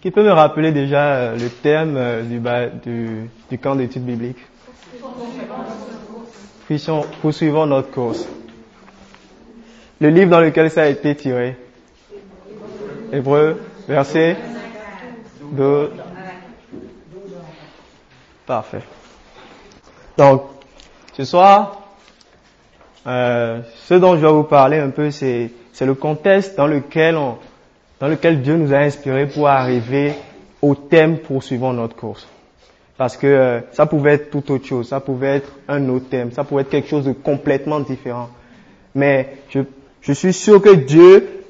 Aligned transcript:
Qui 0.00 0.12
peut 0.12 0.22
me 0.22 0.30
rappeler 0.30 0.70
déjà 0.70 1.14
euh, 1.14 1.36
le 1.36 1.48
thème 1.48 1.96
euh, 1.96 2.22
du, 3.50 3.58
camp 3.58 3.74
d'études 3.74 4.04
bibliques? 4.04 4.46
Poursuivons 7.20 7.66
notre 7.66 7.90
course. 7.90 8.28
Le 10.00 10.10
livre 10.10 10.30
dans 10.30 10.40
lequel 10.40 10.70
ça 10.70 10.82
a 10.82 10.86
été 10.86 11.16
tiré 11.16 11.56
Hébreu, 13.12 13.60
verset 13.88 14.36
2. 15.50 15.90
Parfait. 18.46 18.82
Donc, 20.16 20.44
ce 21.14 21.24
soir, 21.24 21.88
euh, 23.08 23.62
ce 23.86 23.94
dont 23.94 24.14
je 24.14 24.20
vais 24.20 24.32
vous 24.32 24.44
parler 24.44 24.78
un 24.78 24.90
peu, 24.90 25.10
c'est 25.10 25.50
le 25.80 25.94
contexte 25.94 26.56
dans 26.56 26.68
lequel 26.68 27.16
on, 27.16 27.38
dans 28.00 28.08
lequel 28.08 28.42
Dieu 28.42 28.56
nous 28.56 28.72
a 28.72 28.78
inspirés 28.78 29.26
pour 29.26 29.48
arriver 29.48 30.14
au 30.62 30.74
thème 30.74 31.18
poursuivant 31.18 31.72
notre 31.72 31.96
course. 31.96 32.26
Parce 32.96 33.16
que 33.16 33.26
euh, 33.26 33.60
ça 33.72 33.86
pouvait 33.86 34.14
être 34.14 34.30
tout 34.30 34.50
autre 34.52 34.66
chose, 34.66 34.88
ça 34.88 35.00
pouvait 35.00 35.36
être 35.36 35.52
un 35.68 35.88
autre 35.88 36.08
thème, 36.08 36.32
ça 36.32 36.44
pouvait 36.44 36.62
être 36.62 36.70
quelque 36.70 36.88
chose 36.88 37.04
de 37.04 37.12
complètement 37.12 37.80
différent. 37.80 38.28
Mais 38.94 39.36
je, 39.50 39.60
je 40.00 40.12
suis 40.12 40.32
sûr 40.32 40.60
que 40.60 40.74
Dieu, 40.74 41.44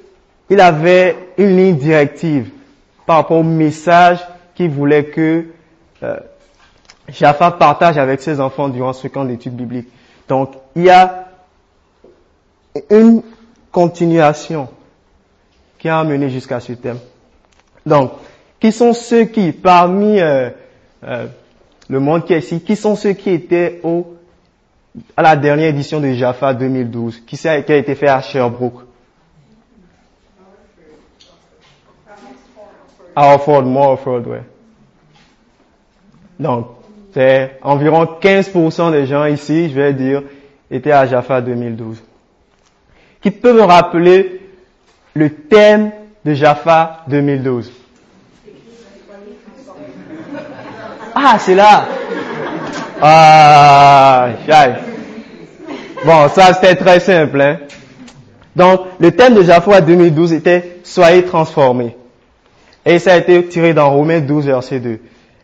il 0.50 0.60
avait 0.60 1.16
une 1.38 1.56
ligne 1.56 1.76
directive 1.76 2.50
par 3.06 3.16
rapport 3.16 3.38
au 3.38 3.42
message 3.42 4.18
qu'il 4.54 4.70
voulait 4.70 5.04
que 5.04 5.46
euh, 6.02 6.16
Jaffa 7.08 7.50
partage 7.52 7.96
avec 7.96 8.20
ses 8.20 8.40
enfants 8.40 8.68
durant 8.68 8.92
ce 8.92 9.08
camp 9.08 9.24
d'études 9.24 9.56
bibliques. 9.56 9.88
Donc, 10.28 10.50
il 10.76 10.84
y 10.84 10.90
a 10.90 11.28
une 12.90 13.22
continuation 13.72 14.68
qui 15.78 15.88
a 15.88 16.00
amené 16.00 16.28
jusqu'à 16.28 16.60
ce 16.60 16.72
thème. 16.72 16.98
Donc, 17.86 18.12
qui 18.60 18.72
sont 18.72 18.92
ceux 18.92 19.24
qui, 19.24 19.52
parmi 19.52 20.20
euh, 20.20 20.50
euh, 21.04 21.26
le 21.88 22.00
monde 22.00 22.24
qui 22.24 22.32
est 22.32 22.38
ici, 22.40 22.60
qui 22.60 22.76
sont 22.76 22.96
ceux 22.96 23.12
qui 23.12 23.30
étaient 23.30 23.80
au, 23.82 24.14
à 25.16 25.22
la 25.22 25.36
dernière 25.36 25.68
édition 25.68 26.00
de 26.00 26.12
Jaffa 26.12 26.52
2012, 26.54 27.20
qui, 27.26 27.36
qui 27.36 27.48
a 27.48 27.56
été 27.56 27.94
fait 27.94 28.08
à 28.08 28.20
Sherbrooke? 28.20 28.84
Harford, 33.14 33.64
Morford, 33.64 34.26
ouais. 34.28 34.42
Donc, 36.38 36.68
c'est 37.12 37.58
environ 37.62 38.04
15% 38.20 38.92
des 38.92 39.06
gens 39.06 39.24
ici, 39.24 39.70
je 39.70 39.74
vais 39.74 39.92
dire, 39.92 40.22
étaient 40.70 40.92
à 40.92 41.04
Jaffa 41.06 41.40
2012. 41.40 42.00
Qui 43.20 43.30
peut 43.32 43.52
me 43.52 43.62
rappeler 43.62 44.37
le 45.18 45.30
thème 45.30 45.90
de 46.24 46.32
Jaffa 46.32 47.00
2012. 47.08 47.72
Ah, 51.14 51.36
c'est 51.40 51.56
là. 51.56 51.86
Ah, 53.02 54.28
Bon, 56.04 56.28
ça 56.28 56.54
c'était 56.54 56.76
très 56.76 57.00
simple. 57.00 57.40
Hein? 57.40 57.58
Donc, 58.54 58.82
le 59.00 59.10
thème 59.10 59.34
de 59.34 59.42
Jaffa 59.42 59.80
2012 59.80 60.32
était 60.32 60.78
Soyez 60.84 61.24
transformés. 61.24 61.96
Et 62.86 63.00
ça 63.00 63.14
a 63.14 63.16
été 63.16 63.44
tiré 63.46 63.74
dans 63.74 63.90
Romains 63.90 64.20
12, 64.20 64.46
verset 64.46 64.78
2. 64.78 65.00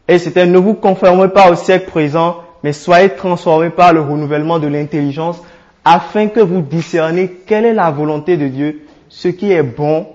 Et 0.06 0.18
c'était 0.18 0.46
Ne 0.46 0.58
vous 0.58 0.74
conformez 0.74 1.28
pas 1.28 1.50
au 1.50 1.56
siècle 1.56 1.90
présent, 1.90 2.36
mais 2.62 2.72
soyez 2.72 3.10
transformés 3.10 3.70
par 3.70 3.92
le 3.92 4.00
renouvellement 4.00 4.60
de 4.60 4.68
l'intelligence, 4.68 5.42
afin 5.84 6.28
que 6.28 6.40
vous 6.40 6.62
discerniez 6.62 7.28
quelle 7.46 7.66
est 7.66 7.74
la 7.74 7.90
volonté 7.90 8.36
de 8.36 8.46
Dieu, 8.48 8.84
ce 9.14 9.28
qui 9.28 9.52
est 9.52 9.62
bon, 9.62 10.08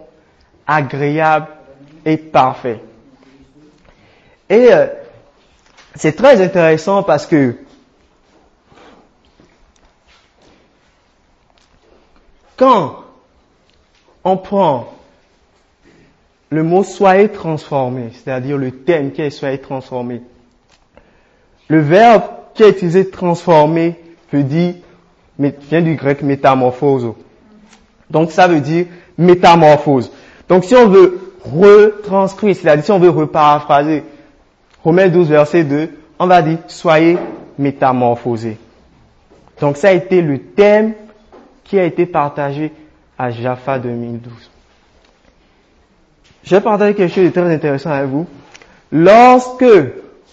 agréable 0.67 1.47
et 2.05 2.17
parfait. 2.17 2.81
Et 4.49 4.73
euh, 4.73 4.87
c'est 5.95 6.17
très 6.17 6.41
intéressant 6.41 7.01
parce 7.03 7.25
que 7.25 7.55
quand 12.57 13.05
on 14.25 14.35
prend 14.35 14.93
le 16.49 16.63
mot 16.63 16.83
soyez 16.83 17.29
transformé, 17.29 18.09
c'est-à-dire 18.13 18.57
le 18.57 18.71
thème 18.71 19.13
qui 19.13 19.21
est 19.21 19.29
soyez 19.29 19.61
transformé, 19.61 20.21
le 21.69 21.79
verbe 21.79 22.23
qui 22.53 22.63
est 22.63 22.69
utilisé 22.71 23.09
transformé 23.09 23.97
veut 24.33 24.43
dire, 24.43 24.75
vient 25.37 25.81
du 25.81 25.95
grec 25.95 26.21
métamorphose. 26.21 27.13
Donc 28.09 28.31
ça 28.31 28.47
veut 28.47 28.61
dire 28.61 28.85
métamorphose. 29.17 30.11
Donc 30.47 30.65
si 30.65 30.75
on 30.75 30.87
veut 30.87 31.33
retranscrire, 31.43 32.55
c'est-à-dire 32.55 32.85
si 32.85 32.91
on 32.91 32.99
veut 32.99 33.09
reparaphraser 33.09 34.03
Romains 34.83 35.09
12 35.09 35.29
verset 35.29 35.63
2, 35.63 35.89
on 36.19 36.27
va 36.27 36.41
dire 36.41 36.59
soyez 36.67 37.17
métamorphosés. 37.57 38.57
Donc 39.59 39.77
ça 39.77 39.89
a 39.89 39.91
été 39.91 40.21
le 40.21 40.39
thème 40.39 40.93
qui 41.63 41.77
a 41.77 41.83
été 41.83 42.05
partagé 42.05 42.71
à 43.17 43.29
Jaffa 43.29 43.77
2012. 43.77 44.33
Je 46.43 46.55
vais 46.55 46.61
partager 46.61 46.95
quelque 46.95 47.13
chose 47.13 47.25
de 47.25 47.29
très 47.29 47.53
intéressant 47.53 47.91
avec 47.91 48.09
vous. 48.09 48.25
Lorsque 48.91 49.65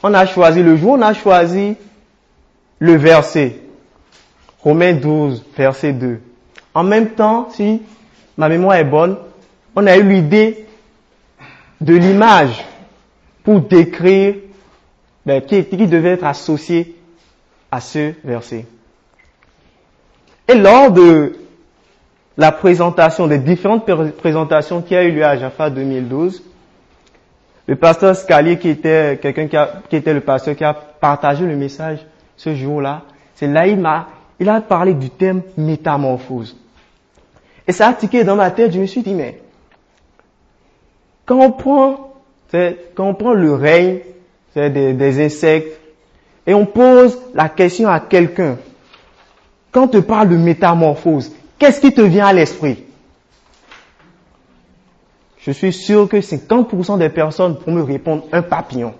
on 0.02 0.14
a 0.14 0.24
choisi, 0.24 0.62
le 0.62 0.76
jour 0.76 0.92
on 0.92 1.02
a 1.02 1.12
choisi 1.12 1.76
le 2.78 2.96
verset, 2.96 3.58
Romains 4.62 4.94
12, 4.94 5.44
verset 5.56 5.92
2, 5.92 6.20
en 6.76 6.82
même 6.84 7.08
temps, 7.12 7.48
si 7.52 7.80
ma 8.36 8.50
mémoire 8.50 8.76
est 8.76 8.84
bonne, 8.84 9.16
on 9.74 9.86
a 9.86 9.96
eu 9.96 10.06
l'idée 10.06 10.66
de 11.80 11.94
l'image 11.94 12.62
pour 13.42 13.62
décrire 13.62 14.34
ben, 15.24 15.40
qui, 15.40 15.64
qui 15.64 15.86
devait 15.86 16.10
être 16.10 16.24
associé 16.26 16.94
à 17.70 17.80
ce 17.80 18.12
verset. 18.22 18.66
Et 20.48 20.54
lors 20.54 20.90
de 20.90 21.38
la 22.36 22.52
présentation, 22.52 23.26
des 23.26 23.38
différentes 23.38 23.86
présentations 24.18 24.82
qui 24.82 24.94
a 24.94 25.02
eu 25.02 25.12
lieu 25.12 25.24
à 25.24 25.38
Jaffa 25.38 25.70
2012, 25.70 26.42
le 27.68 27.76
pasteur 27.76 28.14
Scalier, 28.14 28.58
qui 28.58 28.68
était 28.68 29.18
quelqu'un 29.22 29.48
était 29.90 30.12
le 30.12 30.20
pasteur 30.20 30.54
qui 30.54 30.62
a 30.62 30.74
partagé 30.74 31.46
le 31.46 31.56
message 31.56 32.00
ce 32.36 32.54
jour-là, 32.54 33.00
c'est 33.34 33.46
là 33.46 33.66
il 33.66 33.82
il 34.38 34.48
a 34.50 34.60
parlé 34.60 34.92
du 34.92 35.08
thème 35.08 35.40
métamorphose. 35.56 36.54
Et 37.68 37.72
ça 37.72 37.88
a 37.88 37.92
tiqué 37.94 38.24
dans 38.24 38.36
ma 38.36 38.50
tête, 38.50 38.72
je 38.72 38.78
me 38.80 38.86
suis 38.86 39.02
dit, 39.02 39.14
mais 39.14 39.40
quand 41.24 41.40
on 41.40 41.50
prend, 41.50 42.14
quand 42.52 43.08
on 43.08 43.14
prend 43.14 43.32
le 43.34 43.52
règne 43.54 43.98
des, 44.54 44.92
des 44.92 45.24
insectes 45.24 45.78
et 46.46 46.54
on 46.54 46.64
pose 46.64 47.18
la 47.34 47.48
question 47.48 47.88
à 47.88 48.00
quelqu'un, 48.00 48.56
quand 49.72 49.84
on 49.84 49.88
te 49.88 49.98
parle 49.98 50.28
de 50.28 50.36
métamorphose, 50.36 51.32
qu'est-ce 51.58 51.80
qui 51.80 51.92
te 51.92 52.00
vient 52.00 52.26
à 52.26 52.32
l'esprit? 52.32 52.84
Je 55.38 55.50
suis 55.50 55.72
sûr 55.72 56.08
que 56.08 56.16
50% 56.16 56.98
des 56.98 57.08
personnes 57.08 57.58
pour 57.58 57.72
me 57.72 57.82
répondre 57.82 58.24
un 58.32 58.42
papillon. 58.42 58.94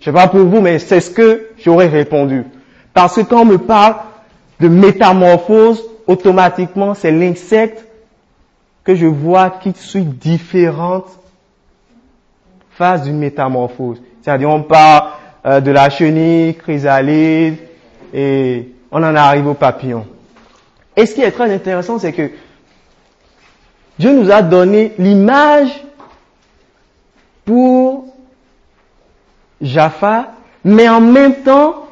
Je 0.00 0.06
sais 0.06 0.12
pas 0.12 0.28
pour 0.28 0.40
vous, 0.40 0.60
mais 0.60 0.78
c'est 0.78 1.00
ce 1.00 1.10
que 1.10 1.48
j'aurais 1.58 1.88
répondu. 1.88 2.44
Parce 2.94 3.16
que 3.16 3.20
quand 3.22 3.42
on 3.42 3.44
me 3.44 3.58
parle 3.58 3.96
de 4.60 4.68
métamorphose, 4.68 5.84
automatiquement, 6.06 6.94
c'est 6.94 7.10
l'insecte 7.10 7.84
que 8.88 8.94
je 8.94 9.04
vois 9.04 9.50
qui 9.50 9.74
suit 9.74 10.00
différentes 10.00 11.10
phases 12.70 13.02
d'une 13.02 13.18
métamorphose. 13.18 14.00
C'est-à-dire, 14.22 14.48
on 14.48 14.62
part 14.62 15.20
euh, 15.44 15.60
de 15.60 15.70
la 15.70 15.90
chenille, 15.90 16.54
chrysalide, 16.54 17.58
et 18.14 18.72
on 18.90 19.02
en 19.02 19.14
arrive 19.14 19.46
au 19.46 19.52
papillon. 19.52 20.06
Et 20.96 21.04
ce 21.04 21.14
qui 21.14 21.20
est 21.20 21.32
très 21.32 21.52
intéressant, 21.52 21.98
c'est 21.98 22.14
que 22.14 22.30
Dieu 23.98 24.18
nous 24.18 24.30
a 24.30 24.40
donné 24.40 24.94
l'image 24.96 25.84
pour 27.44 28.06
Jaffa, 29.60 30.32
mais 30.64 30.88
en 30.88 31.02
même 31.02 31.42
temps, 31.42 31.88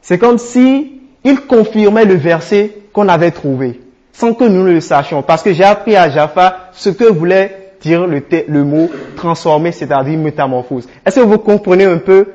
c'est 0.00 0.18
comme 0.18 0.38
si 0.38 1.02
il 1.22 1.42
confirmait 1.42 2.06
le 2.06 2.14
verset 2.14 2.78
qu'on 2.94 3.10
avait 3.10 3.30
trouvé 3.30 3.78
sans 4.12 4.34
que 4.34 4.44
nous 4.44 4.64
ne 4.64 4.72
le 4.72 4.80
sachions. 4.80 5.22
Parce 5.22 5.42
que 5.42 5.52
j'ai 5.52 5.64
appris 5.64 5.96
à 5.96 6.08
Jaffa 6.10 6.70
ce 6.72 6.90
que 6.90 7.04
voulait 7.04 7.72
dire 7.80 8.06
le, 8.06 8.64
mot 8.64 8.90
transformer, 9.16 9.72
c'est-à-dire 9.72 10.18
métamorphose. 10.18 10.86
Est-ce 11.04 11.16
que 11.20 11.24
vous 11.24 11.38
comprenez 11.38 11.84
un 11.84 11.98
peu 11.98 12.26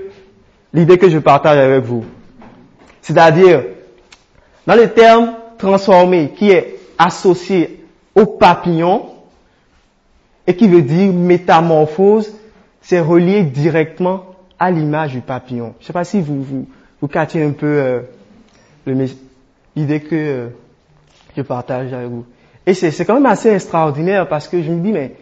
l'idée 0.73 0.97
que 0.97 1.09
je 1.09 1.19
partage 1.19 1.57
avec 1.57 1.83
vous? 1.83 2.03
C'est-à-dire, 3.01 3.63
dans 4.65 4.75
le 4.75 4.89
terme 4.89 5.33
transformer 5.57 6.31
qui 6.35 6.49
est 6.49 6.79
associé 6.97 7.83
au 8.15 8.25
papillon 8.25 9.05
et 10.47 10.55
qui 10.55 10.67
veut 10.67 10.81
dire 10.81 11.13
métamorphose, 11.13 12.33
c'est 12.81 12.99
relié 12.99 13.43
directement 13.43 14.25
à 14.57 14.71
l'image 14.71 15.11
du 15.11 15.21
papillon. 15.21 15.73
Je 15.79 15.83
ne 15.83 15.87
sais 15.87 15.93
pas 15.93 16.03
si 16.03 16.21
vous, 16.21 16.41
vous, 16.41 16.67
vous 17.01 17.07
catchez 17.07 17.43
un 17.43 17.51
peu 17.51 17.67
euh, 17.67 17.99
l'idée 19.75 19.99
que... 20.01 20.15
Euh, 20.15 20.47
je 21.35 21.41
partage 21.41 21.93
avec 21.93 22.09
vous. 22.09 22.25
Et 22.65 22.73
c'est 22.73 23.05
quand 23.05 23.15
même 23.15 23.25
assez 23.25 23.49
extraordinaire 23.49 24.27
parce 24.27 24.47
que 24.47 24.61
je 24.61 24.71
me 24.71 24.81
dis, 24.81 24.91
mais 24.91 25.15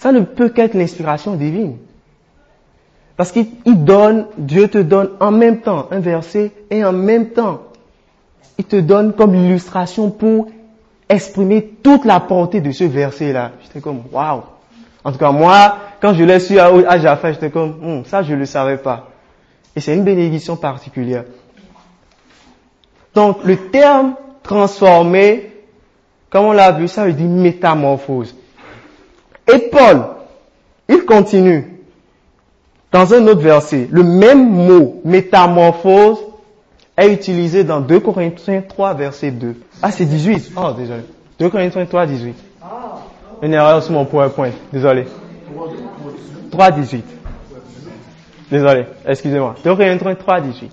Ça 0.00 0.12
ne 0.12 0.20
peut 0.20 0.48
qu'être 0.48 0.72
l'inspiration 0.72 1.34
divine. 1.34 1.76
Parce 3.18 3.32
qu'il 3.32 3.84
donne, 3.84 4.28
Dieu 4.38 4.68
te 4.68 4.78
donne 4.78 5.10
en 5.20 5.30
même 5.30 5.60
temps 5.60 5.88
un 5.90 6.00
verset 6.00 6.52
et 6.70 6.82
en 6.86 6.92
même 6.94 7.28
temps, 7.30 7.60
il 8.56 8.64
te 8.64 8.76
donne 8.76 9.12
comme 9.12 9.34
illustration 9.34 10.10
pour 10.10 10.48
exprimer 11.06 11.66
toute 11.82 12.06
la 12.06 12.18
portée 12.18 12.62
de 12.62 12.70
ce 12.72 12.84
verset-là. 12.84 13.52
J'étais 13.62 13.80
comme, 13.80 14.04
waouh! 14.10 14.40
En 15.04 15.12
tout 15.12 15.18
cas, 15.18 15.32
moi, 15.32 15.76
quand 16.00 16.14
je 16.14 16.24
l'ai 16.24 16.40
su 16.40 16.58
à, 16.58 16.68
à 16.68 16.98
Jaffa, 16.98 17.32
j'étais 17.32 17.50
comme, 17.50 17.76
hum, 17.82 18.04
ça, 18.06 18.22
je 18.22 18.32
ne 18.32 18.38
le 18.38 18.46
savais 18.46 18.78
pas. 18.78 19.10
Et 19.76 19.80
c'est 19.80 19.94
une 19.94 20.04
bénédiction 20.04 20.56
particulière. 20.56 21.24
Donc, 23.14 23.44
le 23.44 23.56
terme 23.68 24.14
transformé, 24.50 25.52
comme 26.28 26.46
on 26.46 26.52
l'a 26.52 26.72
vu, 26.72 26.88
ça 26.88 27.04
veut 27.04 27.12
dire 27.12 27.28
métamorphose. 27.28 28.34
Et 29.46 29.70
Paul, 29.70 30.06
il 30.88 31.04
continue 31.04 31.78
dans 32.90 33.14
un 33.14 33.28
autre 33.28 33.42
verset. 33.42 33.86
Le 33.92 34.02
même 34.02 34.50
mot, 34.50 35.00
métamorphose, 35.04 36.18
est 36.96 37.12
utilisé 37.12 37.62
dans 37.62 37.80
2 37.80 38.00
Corinthiens 38.00 38.62
3, 38.68 38.94
verset 38.94 39.30
2. 39.30 39.54
Ah, 39.82 39.92
c'est 39.92 40.04
18. 40.04 40.50
Oh, 40.56 40.72
désolé. 40.76 41.02
2 41.38 41.48
Corinthiens 41.48 41.86
3, 41.86 42.06
18. 42.06 42.34
Une 43.42 43.54
erreur 43.54 43.84
sur 43.84 43.92
mon 43.92 44.04
PowerPoint. 44.04 44.50
Désolé. 44.72 45.06
3, 46.50 46.70
18. 46.72 47.04
Désolé. 48.50 48.86
Excusez-moi. 49.06 49.54
2 49.62 49.76
Corinthiens 49.76 50.14
3, 50.16 50.40
18. 50.40 50.72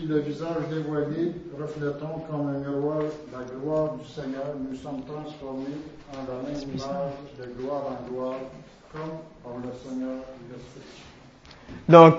Qui 0.00 0.06
le 0.06 0.20
visage 0.20 0.68
dévoilé, 0.70 1.32
reflétons 1.60 2.22
comme 2.30 2.48
un 2.48 2.58
miroir 2.58 3.02
la 3.32 3.44
gloire 3.44 3.96
du 4.00 4.08
Seigneur, 4.08 4.46
nous 4.58 4.74
sommes 4.76 5.02
transformés 5.04 5.76
en 6.14 6.22
la 6.26 6.50
même 6.50 6.62
image 6.62 7.12
de 7.38 7.60
gloire 7.60 7.82
en 7.86 8.10
gloire, 8.10 8.34
comme 8.92 9.10
par 9.44 9.52
le 9.62 9.70
Seigneur 9.84 10.16
l'Esprit. 10.50 11.02
Donc, 11.86 12.14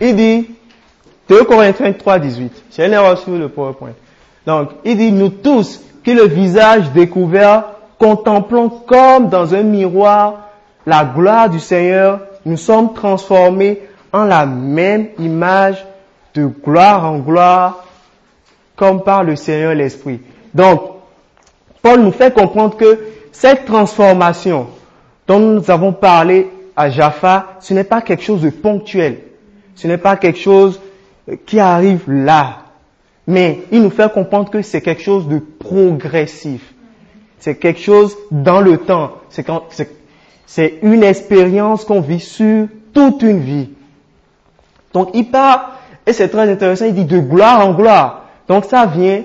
il 0.00 0.14
dit, 0.14 0.50
2 1.28 1.44
Corinthiens 1.44 1.92
3, 1.92 2.20
18. 2.20 2.64
J'ai 2.70 2.86
une 2.86 2.92
erreur 2.92 3.18
sur 3.18 3.32
le 3.32 3.48
PowerPoint. 3.48 3.94
Donc, 4.46 4.70
il 4.84 4.96
dit, 4.96 5.10
nous 5.10 5.30
tous, 5.30 5.80
qui 6.04 6.14
le 6.14 6.26
visage 6.26 6.92
découvert, 6.92 7.64
contemplons 7.98 8.68
comme 8.68 9.28
dans 9.28 9.54
un 9.56 9.62
miroir 9.64 10.50
la 10.86 11.04
gloire 11.04 11.50
du 11.50 11.58
Seigneur, 11.58 12.20
nous 12.46 12.58
sommes 12.58 12.94
transformés 12.94 13.80
en 14.12 14.24
la 14.24 14.46
même 14.46 15.08
image 15.18 15.84
de 16.34 16.46
gloire 16.46 17.04
en 17.04 17.18
gloire, 17.18 17.84
comme 18.76 19.02
par 19.02 19.24
le 19.24 19.36
Seigneur 19.36 19.74
l'Esprit. 19.74 20.20
Donc, 20.52 20.82
Paul 21.82 22.00
nous 22.00 22.12
fait 22.12 22.34
comprendre 22.34 22.76
que 22.76 22.98
cette 23.32 23.66
transformation 23.66 24.68
dont 25.26 25.38
nous 25.38 25.70
avons 25.70 25.92
parlé 25.92 26.50
à 26.76 26.90
Jaffa, 26.90 27.56
ce 27.60 27.74
n'est 27.74 27.84
pas 27.84 28.00
quelque 28.02 28.22
chose 28.22 28.40
de 28.40 28.50
ponctuel. 28.50 29.18
Ce 29.74 29.86
n'est 29.86 29.98
pas 29.98 30.16
quelque 30.16 30.38
chose 30.38 30.80
qui 31.46 31.58
arrive 31.60 32.10
là. 32.10 32.64
Mais 33.26 33.62
il 33.72 33.82
nous 33.82 33.90
fait 33.90 34.12
comprendre 34.12 34.50
que 34.50 34.62
c'est 34.62 34.80
quelque 34.80 35.02
chose 35.02 35.28
de 35.28 35.38
progressif. 35.38 36.74
C'est 37.38 37.56
quelque 37.56 37.80
chose 37.80 38.16
dans 38.30 38.60
le 38.60 38.78
temps. 38.78 39.18
C'est 40.46 40.78
une 40.82 41.02
expérience 41.02 41.84
qu'on 41.84 42.00
vit 42.00 42.20
sur 42.20 42.68
toute 42.92 43.22
une 43.22 43.40
vie. 43.40 43.70
Donc 44.92 45.10
il 45.14 45.30
part, 45.30 45.80
et 46.06 46.12
c'est 46.12 46.28
très 46.28 46.50
intéressant, 46.50 46.84
il 46.84 46.94
dit 46.94 47.04
de 47.04 47.18
gloire 47.18 47.66
en 47.66 47.72
gloire. 47.74 48.24
Donc 48.48 48.66
ça 48.66 48.86
vient, 48.86 49.24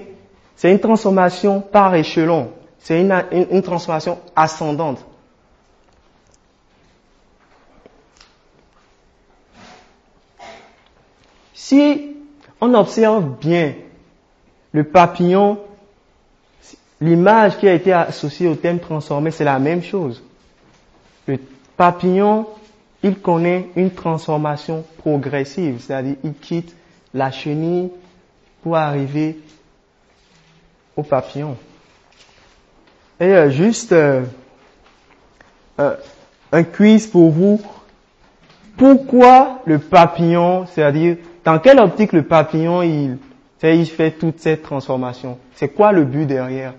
c'est 0.56 0.72
une 0.72 0.80
transformation 0.80 1.62
par 1.62 1.94
échelon. 1.96 2.52
C'est 2.80 3.02
une, 3.02 3.24
une 3.52 3.62
transformation 3.62 4.20
ascendante. 4.36 5.06
Si 11.54 12.16
on 12.62 12.74
observe 12.74 13.38
bien 13.40 13.74
le 14.72 14.86
papillon, 14.86 15.60
l'image 17.02 17.58
qui 17.58 17.68
a 17.68 17.74
été 17.74 17.92
associée 17.92 18.48
au 18.48 18.56
thème 18.56 18.80
transformé, 18.80 19.32
c'est 19.32 19.44
la 19.44 19.60
même 19.60 19.84
chose. 19.84 20.24
Le 21.28 21.38
papillon, 21.78 22.48
il 23.04 23.20
connaît 23.20 23.70
une 23.76 23.92
transformation 23.92 24.84
progressive, 24.98 25.80
c'est-à-dire 25.80 26.16
il 26.24 26.34
quitte 26.34 26.76
la 27.14 27.32
chenille 27.32 27.90
pour 28.62 28.76
arriver 28.76 29.40
au 30.96 31.04
papillon. 31.04 31.56
Et 33.20 33.26
euh, 33.26 33.50
juste 33.50 33.92
euh, 33.92 34.24
euh, 35.80 35.96
un 36.52 36.64
quiz 36.64 37.08
pour 37.08 37.32
vous. 37.32 37.62
Pourquoi 38.78 39.62
le 39.66 39.80
papillon, 39.80 40.66
c'est-à-dire 40.68 41.18
dans 41.44 41.60
quelle 41.60 41.80
optique 41.80 42.14
le 42.14 42.24
papillon, 42.24 42.82
il, 42.82 43.18
il 43.64 43.86
fait 43.86 44.12
toute 44.12 44.40
cette 44.40 44.64
transformation? 44.64 45.38
C'est 45.56 45.70
quoi 45.70 45.92
le 45.92 46.06
but 46.06 46.26
derrière? 46.26 46.74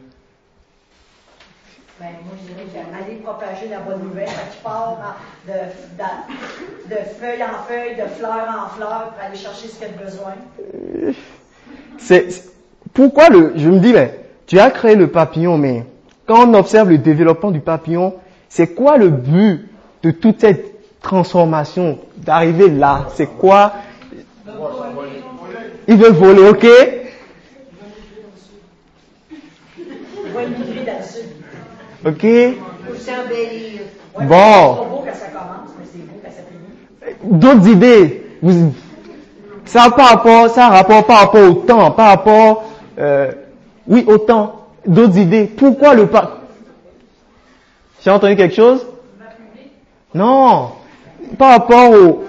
Ben, 2.01 2.07
moi, 2.25 2.33
je 2.41 2.55
dirais 2.55 2.67
qu'il 2.67 2.81
aller 2.81 3.17
propager 3.17 3.69
la 3.69 3.81
bonne 3.81 4.03
nouvelle. 4.03 4.27
Tu 4.27 4.63
pars 4.65 5.19
de, 5.47 5.53
de, 5.53 6.95
de, 6.95 7.01
feuille 7.21 7.43
en 7.43 7.63
feuille, 7.69 7.95
de 7.95 8.09
fleur 8.17 8.49
en 8.49 8.71
fleur 8.75 9.13
pour 9.13 9.23
aller 9.23 9.37
chercher 9.37 9.69
ce 9.69 9.75
qu'il 9.77 9.89
a 9.89 10.03
besoin. 10.03 10.33
C'est, 11.99 12.27
pourquoi 12.95 13.29
le, 13.29 13.53
je 13.57 13.69
me 13.69 13.81
dis, 13.81 13.93
mais, 13.93 14.19
tu 14.47 14.59
as 14.59 14.71
créé 14.71 14.97
le 14.97 15.09
papillon, 15.09 15.59
mais 15.59 15.85
quand 16.27 16.49
on 16.49 16.55
observe 16.55 16.89
le 16.89 16.97
développement 16.97 17.51
du 17.51 17.61
papillon, 17.61 18.15
c'est 18.49 18.69
quoi 18.69 18.97
le 18.97 19.11
but 19.11 19.69
de 20.03 20.11
toute 20.11 20.41
cette 20.41 21.01
transformation, 21.03 21.99
d'arriver 22.17 22.71
là? 22.71 23.09
C'est 23.15 23.27
quoi? 23.27 23.75
Il 25.87 25.99
veut 25.99 26.13
voler, 26.13 26.49
ok? 26.49 26.67
Ok 32.07 32.27
Bon. 34.23 34.87
D'autres 37.23 37.69
idées 37.69 38.25
Ça 39.67 39.91
par 39.91 40.09
rapport, 40.09 40.49
ça 40.49 40.67
a 40.67 40.71
rapport 40.71 41.05
par 41.07 41.19
rapport 41.21 41.49
au 41.49 41.53
temps, 41.55 41.91
par 41.91 42.09
rapport, 42.09 42.65
euh, 42.99 43.33
oui, 43.87 44.05
au 44.07 44.19
temps. 44.19 44.57
D'autres 44.87 45.19
idées. 45.19 45.45
Pourquoi 45.45 45.95
le 45.95 46.07
pas 46.07 46.41
J'ai 48.03 48.11
entendu 48.11 48.35
quelque 48.35 48.55
chose? 48.55 48.87
Non. 50.15 50.71
Par 51.37 51.51
rapport 51.51 51.91
au. 51.93 52.25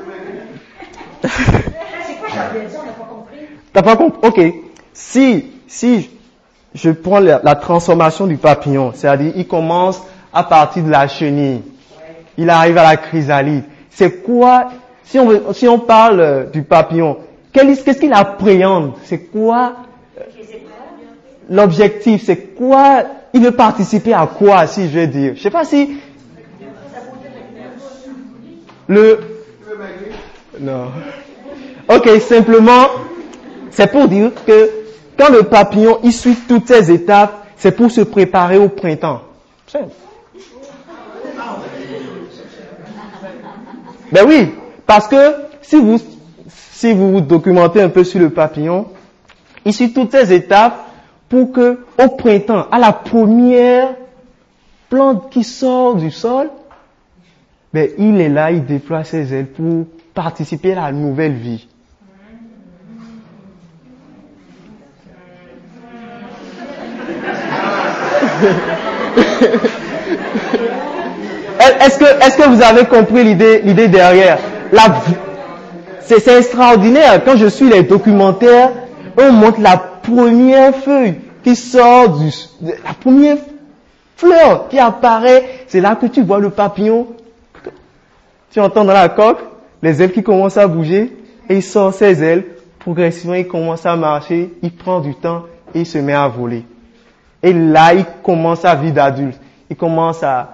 T'as 3.73 3.81
pas 3.81 3.95
compris? 3.95 4.19
Ok. 4.27 4.41
Si, 4.93 5.45
si 5.67 6.09
je 6.73 6.89
prends 6.91 7.19
la, 7.19 7.55
transformation 7.55 8.27
du 8.27 8.37
papillon, 8.37 8.91
c'est-à-dire 8.95 9.33
il 9.35 9.47
commence 9.47 10.01
à 10.33 10.43
partir 10.43 10.83
de 10.83 10.89
la 10.89 11.07
chenille, 11.07 11.61
il 12.37 12.49
arrive 12.49 12.77
à 12.77 12.83
la 12.83 12.97
chrysalide. 12.97 13.63
C'est 13.89 14.23
quoi 14.23 14.69
Si 15.03 15.19
on 15.19 15.53
si 15.53 15.67
on 15.67 15.79
parle 15.79 16.19
euh, 16.21 16.45
du 16.45 16.63
papillon, 16.63 17.17
qu'est-ce 17.51 17.99
qu'il 17.99 18.13
appréhende? 18.13 18.93
C'est 19.03 19.19
quoi 19.19 19.73
euh, 20.17 20.23
l'objectif? 21.49 22.23
C'est 22.25 22.55
quoi 22.55 23.03
Il 23.33 23.41
veut 23.41 23.51
participer 23.51 24.13
à 24.13 24.25
quoi 24.27 24.65
Si 24.67 24.89
je 24.89 24.99
veux 24.99 25.07
dire, 25.07 25.33
je 25.35 25.41
sais 25.41 25.49
pas 25.49 25.65
si 25.65 25.97
le 28.87 29.19
non. 30.59 30.87
Ok, 31.89 32.09
simplement 32.21 32.87
c'est 33.71 33.91
pour 33.91 34.07
dire 34.07 34.31
que 34.45 34.80
quand 35.17 35.29
le 35.29 35.43
papillon 35.43 35.99
il 36.03 36.13
suit 36.13 36.35
toutes 36.47 36.67
ces 36.67 36.91
étapes, 36.91 37.45
c'est 37.57 37.71
pour 37.75 37.91
se 37.91 38.01
préparer 38.01 38.57
au 38.57 38.69
printemps. 38.69 39.21
Ben 44.11 44.25
oui, 44.27 44.51
parce 44.85 45.07
que 45.07 45.35
si 45.61 45.79
vous, 45.79 45.99
si 46.49 46.91
vous 46.93 47.11
vous 47.13 47.21
documentez 47.21 47.81
un 47.81 47.89
peu 47.89 48.03
sur 48.03 48.19
le 48.19 48.29
papillon, 48.29 48.87
il 49.63 49.73
suit 49.73 49.93
toutes 49.93 50.11
ces 50.11 50.33
étapes 50.33 50.85
pour 51.29 51.51
que 51.51 51.79
au 52.03 52.07
printemps, 52.09 52.65
à 52.71 52.79
la 52.79 52.91
première 52.91 53.89
plante 54.89 55.29
qui 55.29 55.43
sort 55.45 55.95
du 55.95 56.11
sol, 56.11 56.49
ben 57.73 57.89
il 57.97 58.19
est 58.19 58.27
là, 58.27 58.51
il 58.51 58.65
déploie 58.65 59.05
ses 59.05 59.33
ailes 59.33 59.47
pour 59.47 59.85
participer 60.13 60.73
à 60.73 60.81
la 60.87 60.91
nouvelle 60.91 61.33
vie. 61.35 61.67
Est-ce 71.81 71.97
que, 71.99 72.05
est-ce 72.05 72.37
que 72.37 72.49
vous 72.49 72.61
avez 72.61 72.85
compris 72.85 73.23
l'idée, 73.23 73.87
derrière? 73.87 74.37
C'est 76.01 76.27
extraordinaire. 76.27 77.21
Quand 77.23 77.37
je 77.37 77.47
suis 77.47 77.69
les 77.69 77.83
documentaires, 77.83 78.71
on 79.17 79.31
montre 79.31 79.61
la 79.61 79.77
première 79.77 80.75
feuille 80.75 81.15
qui 81.43 81.55
sort 81.55 82.17
du, 82.19 82.29
la 82.61 82.93
première, 82.99 83.37
fleur 84.17 84.67
qui 84.69 84.77
apparaît, 84.79 85.43
c'est 85.67 85.81
là 85.81 85.95
que 85.95 86.05
tu 86.05 86.21
vois 86.21 86.39
le 86.39 86.49
papillon. 86.51 87.07
Tu 88.51 88.59
entends 88.59 88.83
dans 88.85 88.93
la 88.93 89.09
coque 89.09 89.39
les 89.81 90.01
ailes 90.01 90.11
qui 90.11 90.21
commencent 90.21 90.57
à 90.57 90.67
bouger 90.67 91.11
et 91.49 91.55
il 91.55 91.63
sort 91.63 91.93
ses 91.93 92.21
ailes. 92.23 92.45
Progressivement, 92.79 93.35
il 93.35 93.47
commence 93.47 93.85
à 93.85 93.95
marcher, 93.95 94.53
il 94.61 94.71
prend 94.71 94.99
du 94.99 95.15
temps 95.15 95.43
et 95.73 95.79
il 95.81 95.85
se 95.85 95.97
met 95.97 96.13
à 96.13 96.27
voler. 96.27 96.65
Et 97.43 97.53
là, 97.53 97.93
il 97.93 98.05
commence 98.23 98.65
à 98.65 98.75
vivre 98.75 98.93
d'adulte. 98.95 99.39
Il 99.69 99.75
commence 99.75 100.21
à, 100.23 100.53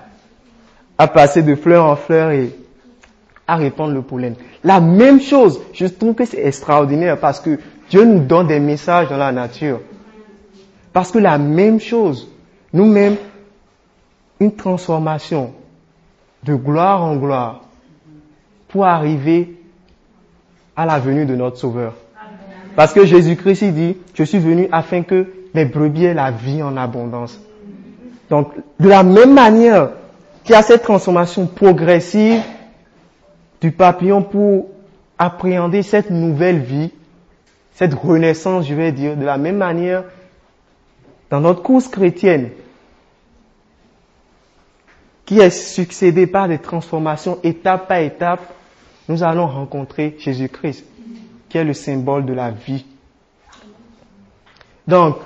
à 0.98 1.08
passer 1.08 1.44
de 1.44 1.56
fleur 1.56 1.86
en 1.86 1.96
fleur 1.96 2.32
et 2.32 2.56
à 3.48 3.56
répandre 3.56 3.94
le 3.94 4.01
pollen. 4.01 4.36
La 4.63 4.79
même 4.79 5.22
chose, 5.22 5.60
je 5.74 5.86
trouve 5.86 6.15
que 6.15 6.25
c'est 6.25 6.46
extraordinaire 6.46 7.20
parce 7.20 7.39
que 7.39 7.60
Dieu 7.89 8.03
nous 8.06 8.20
donne 8.20 8.48
des 8.48 8.60
messages 8.60 9.10
dans 9.10 9.17
la 9.17 9.32
nature. 9.32 9.82
Parce 10.94 11.12
que 11.12 11.20
la 11.20 11.38
même 11.38 11.79
chose, 11.79 12.29
nous-mêmes, 12.74 13.15
une 14.39 14.53
transformation 14.56 15.53
de 16.44 16.56
gloire 16.56 17.01
en 17.03 17.15
gloire 17.15 17.62
pour 18.67 18.86
arriver 18.86 19.56
à 20.75 20.86
la 20.86 21.00
venue 21.00 21.25
de 21.25 21.36
notre 21.36 21.58
Sauveur. 21.58 21.94
Parce 22.75 22.94
que 22.94 23.06
Jésus-Christ 23.06 23.63
dit, 23.74 23.98
je 24.13 24.24
suis 24.24 24.38
venu 24.38 24.67
afin 24.72 25.01
que 25.01 25.25
les 25.58 25.66
brebis 25.66 26.06
aient 26.06 26.14
la 26.14 26.32
vie 26.32 26.62
en 26.62 26.78
abondance. 26.78 27.40
Donc, 28.30 28.54
de 28.80 28.88
la 28.88 29.04
même 29.04 29.34
manière 29.34 29.92
qu'il 30.44 30.54
y 30.54 30.58
a 30.58 30.62
cette 30.62 30.84
transformation 30.84 31.48
progressive 31.48 32.42
du 33.60 33.72
papillon 33.72 34.22
pour 34.22 34.70
appréhender 35.18 35.82
cette 35.82 36.12
nouvelle 36.12 36.60
vie, 36.60 36.92
cette 37.74 37.94
renaissance, 37.94 38.68
je 38.68 38.74
vais 38.76 38.92
dire, 38.92 39.18
de 39.18 39.26
la 39.26 39.38
même 39.38 39.58
manière, 39.58 40.04
dans 41.30 41.42
notre 41.42 41.64
course 41.64 41.88
chrétienne, 41.88 42.52
qui 45.26 45.40
est 45.40 45.50
succédée 45.50 46.28
par 46.28 46.48
des 46.48 46.60
transformations 46.60 47.40
étape 47.44 47.88
par 47.88 47.98
étape, 47.98 48.42
nous 49.10 49.24
allons 49.24 49.48
rencontrer 49.48 50.16
Jésus-Christ, 50.20 50.86
qui 51.50 51.58
est 51.58 51.64
le 51.64 51.74
symbole 51.74 52.26
de 52.26 52.34
la 52.34 52.52
vie. 52.52 52.86
Donc, 54.88 55.18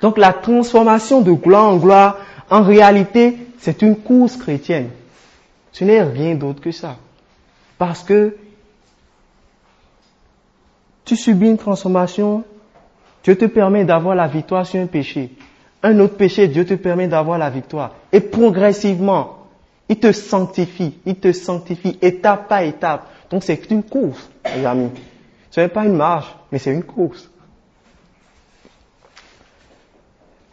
donc 0.00 0.18
la 0.18 0.32
transformation 0.32 1.20
de 1.20 1.32
gloire 1.32 1.66
en 1.66 1.76
gloire, 1.76 2.18
en 2.48 2.62
réalité, 2.62 3.36
c'est 3.58 3.82
une 3.82 3.96
course 3.96 4.36
chrétienne. 4.36 4.90
Ce 5.72 5.84
n'est 5.84 6.02
rien 6.02 6.34
d'autre 6.34 6.60
que 6.60 6.72
ça. 6.72 6.96
Parce 7.78 8.02
que 8.02 8.36
tu 11.04 11.16
subis 11.16 11.48
une 11.48 11.58
transformation, 11.58 12.44
Dieu 13.24 13.36
te 13.36 13.44
permet 13.44 13.84
d'avoir 13.84 14.14
la 14.14 14.26
victoire 14.26 14.66
sur 14.66 14.80
un 14.80 14.86
péché. 14.86 15.30
Un 15.82 15.98
autre 16.00 16.16
péché, 16.16 16.48
Dieu 16.48 16.64
te 16.64 16.74
permet 16.74 17.08
d'avoir 17.08 17.38
la 17.38 17.50
victoire. 17.50 17.94
Et 18.12 18.20
progressivement, 18.20 19.38
il 19.88 19.98
te 19.98 20.12
sanctifie, 20.12 20.94
il 21.06 21.16
te 21.16 21.32
sanctifie 21.32 21.98
étape 22.02 22.48
par 22.48 22.62
étape. 22.62 23.06
Donc 23.30 23.42
c'est 23.42 23.70
une 23.70 23.82
course, 23.82 24.30
les 24.56 24.64
amis. 24.64 24.90
Ce 25.50 25.60
n'est 25.60 25.68
pas 25.68 25.84
une 25.84 25.96
marche, 25.96 26.34
mais 26.52 26.58
c'est 26.58 26.72
une 26.72 26.84
course. 26.84 27.29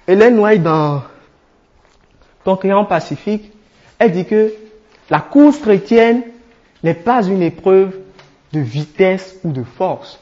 Hélène 0.08 0.40
White, 0.40 0.64
dans 0.64 1.04
Ton 2.44 2.56
client 2.56 2.86
pacifique, 2.86 3.52
elle 4.00 4.14
dit 4.14 4.26
que 4.26 4.54
la 5.10 5.20
course 5.20 5.58
chrétienne 5.58 6.24
n'est 6.84 6.94
pas 6.94 7.24
une 7.24 7.42
épreuve 7.42 7.98
de 8.54 8.60
vitesse 8.60 9.38
ou 9.44 9.52
de 9.52 9.64
force. 9.64 10.20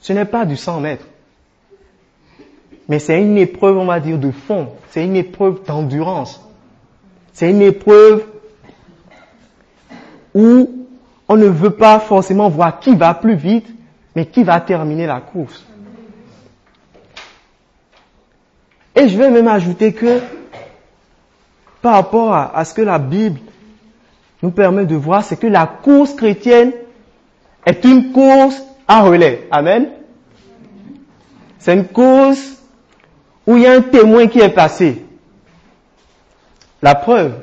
Ce 0.00 0.12
n'est 0.12 0.24
pas 0.24 0.44
du 0.44 0.56
100 0.56 0.80
mètres. 0.80 1.06
Mais 2.88 2.98
c'est 2.98 3.22
une 3.22 3.38
épreuve, 3.38 3.78
on 3.78 3.84
va 3.84 4.00
dire, 4.00 4.18
de 4.18 4.32
fond. 4.32 4.70
C'est 4.90 5.04
une 5.04 5.16
épreuve 5.16 5.64
d'endurance. 5.64 6.44
C'est 7.32 7.50
une 7.50 7.62
épreuve 7.62 8.26
où 10.34 10.86
on 11.28 11.36
ne 11.36 11.46
veut 11.46 11.70
pas 11.70 12.00
forcément 12.00 12.48
voir 12.48 12.80
qui 12.80 12.96
va 12.96 13.14
plus 13.14 13.36
vite, 13.36 13.68
mais 14.16 14.26
qui 14.26 14.42
va 14.42 14.60
terminer 14.60 15.06
la 15.06 15.20
course. 15.20 15.64
Et 18.94 19.08
je 19.08 19.16
vais 19.16 19.30
même 19.30 19.48
ajouter 19.48 19.92
que 19.92 20.20
par 21.80 21.94
rapport 21.94 22.34
à, 22.34 22.64
ce 22.64 22.74
que 22.74 22.82
la 22.82 22.98
Bible 22.98 23.40
nous 24.42 24.50
permet 24.50 24.84
de 24.84 24.94
voir, 24.94 25.24
c'est 25.24 25.36
que 25.38 25.46
la 25.46 25.66
course 25.66 26.14
chrétienne 26.14 26.72
est 27.66 27.84
une 27.84 28.12
course 28.12 28.62
à 28.86 29.02
relais. 29.02 29.48
Amen. 29.50 29.88
C'est 31.58 31.74
une 31.74 31.86
course 31.86 32.56
où 33.46 33.56
il 33.56 33.62
y 33.62 33.66
a 33.66 33.72
un 33.72 33.80
témoin 33.80 34.26
qui 34.26 34.40
est 34.40 34.48
passé. 34.48 35.04
La 36.80 36.94
preuve. 36.94 37.34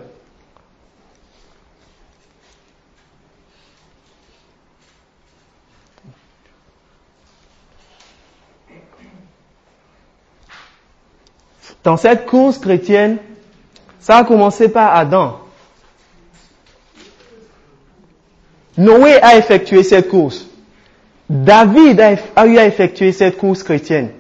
Dans 11.84 11.98
cette 11.98 12.26
course 12.26 12.58
chrétienne, 12.58 13.18
ça 14.00 14.18
a 14.18 14.24
commencé 14.24 14.70
par 14.70 14.96
Adam. 14.96 15.40
Noé 18.78 19.22
a 19.22 19.38
effectué 19.38 19.84
cette 19.84 20.08
course. 20.10 20.46
David 21.30 22.00
a, 22.36 22.48
eu 22.48 22.58
à 22.58 22.66
effectuer 22.66 23.12
cette 23.12 23.38
course 23.38 23.62
chrétienne. 23.64 24.12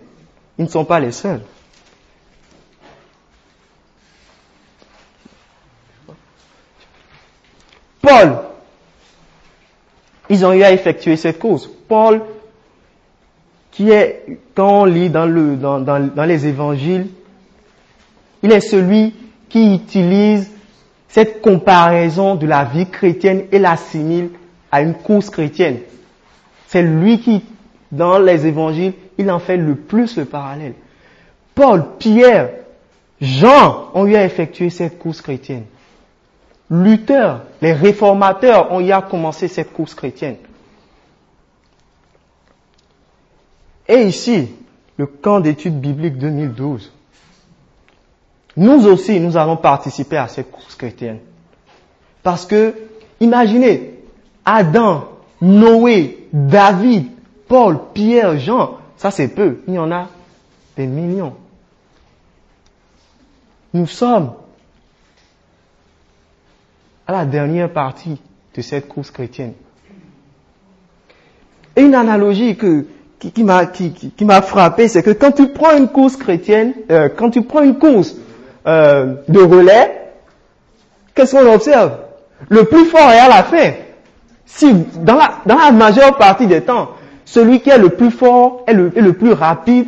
Ils 0.58 0.66
ne 0.66 0.70
sont 0.70 0.86
pas 0.86 1.00
les 1.00 1.12
seuls. 1.12 1.42
Paul, 8.02 8.40
ils 10.30 10.46
ont 10.46 10.54
eu 10.54 10.64
à 10.64 10.72
effectuer 10.72 11.16
cette 11.16 11.40
course. 11.40 11.68
Paul, 11.88 12.22
qui 13.72 13.90
est, 13.92 14.40
quand 14.56 14.82
on 14.82 14.86
lit 14.86 15.10
dans, 15.10 15.26
le, 15.26 15.56
dans, 15.56 15.80
dans, 15.80 16.00
dans 16.06 16.26
les 16.26 16.48
évangiles, 16.48 17.08
il 18.44 18.52
est 18.52 18.62
celui 18.62 19.14
qui 19.50 19.76
utilise 19.76 20.50
cette 21.08 21.42
comparaison 21.42 22.36
de 22.36 22.46
la 22.46 22.64
vie 22.64 22.88
chrétienne 22.90 23.46
et 23.52 23.60
l'assimile 23.60 24.30
à 24.72 24.82
une 24.82 24.94
course 24.94 25.30
chrétienne. 25.30 25.80
C'est 26.68 26.84
lui 26.84 27.20
qui, 27.20 27.44
dans 27.92 28.20
les 28.20 28.46
évangiles, 28.46 28.94
il 29.18 29.32
en 29.32 29.40
fait 29.40 29.58
le 29.58 29.76
plus 29.76 30.18
le 30.18 30.26
parallèle. 30.26 30.74
Paul, 31.56 31.84
Pierre, 31.98 32.52
Jean 33.20 33.90
ont 33.94 34.06
eu 34.06 34.16
à 34.16 34.24
effectuer 34.24 34.70
cette 34.70 35.00
course 35.00 35.22
chrétienne. 35.22 35.66
Luther, 36.70 37.42
les 37.62 37.74
réformateurs 37.74 38.72
ont 38.72 38.80
eu 38.80 38.92
à 38.92 39.02
commencer 39.02 39.48
cette 39.48 39.74
course 39.74 39.96
chrétienne. 39.96 40.38
Et 43.88 44.04
ici, 44.04 44.50
le 44.98 45.08
camp 45.08 45.40
d'études 45.40 45.82
bibliques 45.82 46.20
2012. 46.20 46.94
Nous 48.58 48.88
aussi, 48.88 49.20
nous 49.20 49.38
allons 49.38 49.58
participer 49.58 50.18
à 50.18 50.28
cette 50.28 50.52
course 50.52 50.76
chrétienne. 50.76 51.20
Parce 52.24 52.46
que, 52.46 52.74
imaginez, 53.20 54.00
Adam, 54.46 55.08
Noé, 55.42 56.28
David, 56.34 57.08
Paul, 57.48 57.80
Pierre, 57.94 58.38
Jean, 58.40 58.78
ça 58.98 59.12
c'est 59.12 59.30
peu. 59.30 59.62
Il 59.68 59.76
y 59.76 59.80
en 59.80 59.92
a 59.92 60.08
des 60.76 60.88
millions. 60.88 61.36
Nous 63.74 63.88
sommes 63.88 64.34
à 67.08 67.12
la 67.12 67.26
dernière 67.26 67.72
partie 67.72 68.20
de 68.56 68.62
cette 68.62 68.88
course 68.88 69.12
chrétienne. 69.12 69.54
Et 71.76 71.82
une 71.82 71.96
analogie 71.96 72.58
qui 73.20 73.44
m'a 73.44 74.42
frappé, 74.42 74.88
c'est 74.88 75.04
que 75.04 75.12
quand 75.12 75.32
tu 75.32 75.50
prends 75.50 75.78
une 75.78 75.88
course 75.88 76.18
chrétienne, 76.18 76.74
euh, 76.92 77.10
quand 77.10 77.30
tu 77.30 77.42
prends 77.44 77.64
une 77.64 77.78
course 77.78 78.16
euh, 78.70 79.16
de 79.28 79.40
relais, 79.40 80.12
qu'est-ce 81.16 81.36
qu'on 81.36 81.52
observe? 81.52 81.98
Le 82.50 82.66
plus 82.66 82.86
fort 82.86 83.10
est 83.10 83.18
à 83.18 83.28
la 83.28 83.44
fin. 83.44 83.72
Si 84.46 84.72
dans 84.98 85.16
la, 85.16 85.40
dans 85.48 85.58
la 85.58 85.72
majeure 85.72 86.16
partie 86.18 86.46
des 86.46 86.62
temps, 86.62 86.92
celui 87.26 87.62
qui 87.62 87.72
est 87.72 87.80
le 87.80 87.90
plus 87.90 88.12
fort 88.12 88.64
et 88.68 88.74
le, 88.74 89.14
plus 89.14 89.32
rapide, 89.32 89.88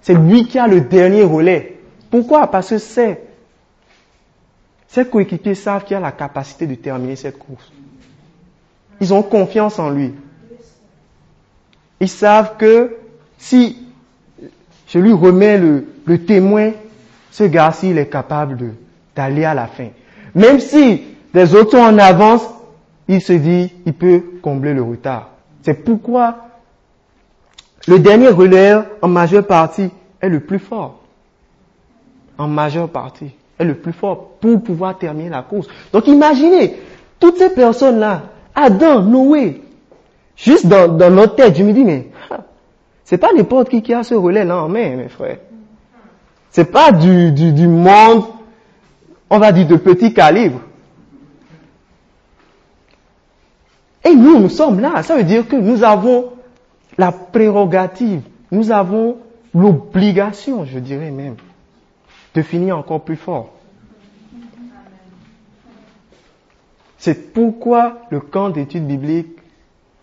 c'est 0.00 0.14
lui 0.14 0.46
qui 0.46 0.58
a 0.58 0.66
le 0.66 0.80
dernier 0.80 1.24
relais. 1.24 1.78
Pourquoi? 2.10 2.46
Parce 2.46 2.70
que 2.70 2.78
ses 2.78 3.18
coéquipiers 5.10 5.54
savent 5.54 5.84
qu'il 5.84 5.96
a 5.96 6.00
la 6.00 6.12
capacité 6.12 6.66
de 6.66 6.74
terminer 6.74 7.16
cette 7.16 7.38
course. 7.38 7.70
Ils 9.00 9.12
ont 9.12 9.22
confiance 9.22 9.78
en 9.78 9.90
lui. 9.90 10.14
Ils 12.00 12.08
savent 12.08 12.56
que 12.56 12.96
si 13.36 13.76
je 14.88 14.98
lui 14.98 15.12
remets 15.12 15.58
le 15.58 16.18
témoin, 16.24 16.72
ce 17.32 17.44
gars-ci, 17.44 17.90
il 17.90 17.98
est 17.98 18.08
capable 18.10 18.74
d'aller 19.16 19.44
à 19.44 19.54
la 19.54 19.66
fin. 19.66 19.88
Même 20.34 20.60
si 20.60 21.02
les 21.34 21.54
autres 21.54 21.78
en 21.78 21.98
avance, 21.98 22.46
il 23.08 23.22
se 23.22 23.32
dit, 23.32 23.72
il 23.86 23.94
peut 23.94 24.22
combler 24.42 24.74
le 24.74 24.82
retard. 24.82 25.30
C'est 25.62 25.82
pourquoi 25.82 26.36
le 27.88 27.98
dernier 27.98 28.28
relais, 28.28 28.74
en 29.00 29.08
majeure 29.08 29.46
partie, 29.46 29.90
est 30.20 30.28
le 30.28 30.40
plus 30.40 30.58
fort. 30.58 31.00
En 32.36 32.48
majeure 32.48 32.88
partie, 32.88 33.30
est 33.58 33.64
le 33.64 33.74
plus 33.74 33.94
fort 33.94 34.32
pour 34.40 34.62
pouvoir 34.62 34.98
terminer 34.98 35.30
la 35.30 35.42
course. 35.42 35.68
Donc 35.92 36.06
imaginez, 36.08 36.76
toutes 37.18 37.38
ces 37.38 37.50
personnes-là, 37.50 38.24
Adam, 38.54 39.00
Noé, 39.00 39.62
juste 40.36 40.66
dans, 40.66 41.10
notre 41.10 41.36
tête, 41.36 41.56
je 41.56 41.62
me 41.64 41.72
dis, 41.72 41.84
mais 41.84 42.08
c'est 43.04 43.18
pas 43.18 43.32
n'importe 43.34 43.70
qui 43.70 43.82
qui 43.82 43.94
a 43.94 44.02
ce 44.02 44.14
relais-là 44.14 44.64
en 44.64 44.68
main, 44.68 44.96
mes 44.96 45.08
frères. 45.08 45.38
C'est 46.52 46.66
pas 46.66 46.92
du, 46.92 47.66
monde, 47.66 48.24
on 49.30 49.38
va 49.38 49.52
dire, 49.52 49.66
de 49.66 49.76
petit 49.76 50.12
calibre. 50.12 50.60
Et 54.04 54.14
nous, 54.14 54.38
nous 54.38 54.50
sommes 54.50 54.78
là. 54.78 55.02
Ça 55.02 55.16
veut 55.16 55.24
dire 55.24 55.48
que 55.48 55.56
nous 55.56 55.82
avons 55.82 56.30
la 56.98 57.10
prérogative, 57.10 58.20
nous 58.50 58.70
avons 58.70 59.16
l'obligation, 59.54 60.66
je 60.66 60.78
dirais 60.78 61.10
même, 61.10 61.36
de 62.34 62.42
finir 62.42 62.76
encore 62.76 63.00
plus 63.00 63.16
fort. 63.16 63.54
C'est 66.98 67.32
pourquoi 67.32 68.02
le 68.10 68.20
camp 68.20 68.50
d'études 68.50 68.86
bibliques, 68.86 69.38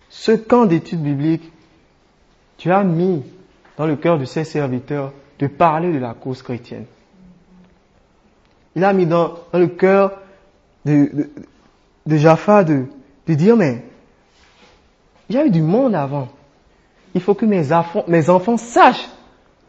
ce 0.08 0.32
camp 0.32 0.66
d'études 0.66 1.02
bibliques, 1.02 1.52
tu 2.58 2.72
as 2.72 2.82
mis 2.82 3.22
dans 3.78 3.86
le 3.86 3.94
cœur 3.94 4.18
de 4.18 4.24
ses 4.24 4.42
serviteurs 4.42 5.12
de 5.40 5.46
parler 5.46 5.90
de 5.92 5.98
la 5.98 6.12
cause 6.14 6.42
chrétienne. 6.42 6.84
Il 8.76 8.84
a 8.84 8.92
mis 8.92 9.06
dans, 9.06 9.34
le 9.54 9.66
cœur 9.66 10.12
de, 10.84 11.30
de, 12.06 12.16
Jaffa 12.16 12.62
de, 12.62 12.84
de 13.26 13.34
dire, 13.34 13.56
mais 13.56 13.82
il 15.28 15.36
y 15.36 15.38
a 15.38 15.46
eu 15.46 15.50
du 15.50 15.62
monde 15.62 15.94
avant. 15.94 16.28
Il 17.14 17.20
faut 17.22 17.34
que 17.34 17.46
mes 17.46 17.62
mes 18.06 18.30
enfants 18.30 18.56
sachent 18.58 19.08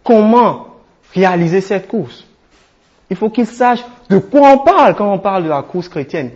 comment 0.04 0.68
réaliser 1.14 1.62
cette 1.62 1.88
course. 1.88 2.28
Il 3.10 3.16
faut 3.16 3.30
qu'ils 3.30 3.48
sachent 3.48 3.86
de 4.10 4.20
quoi 4.20 4.52
on 4.52 4.58
parle 4.60 4.96
quand 4.96 5.12
on 5.12 5.20
parle 5.20 5.44
de 5.46 5.50
la 5.50 5.64
course 5.64 5.90
chrétienne. 5.90 6.32